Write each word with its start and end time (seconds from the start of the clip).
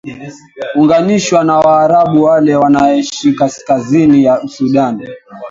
uunganishwa 0.77 1.43
na 1.43 1.57
waarabu 1.57 2.23
wale 2.23 2.55
wanaeishi 2.55 3.33
kaskazini 3.33 4.23
ya 4.23 4.47
sudan 4.47 5.07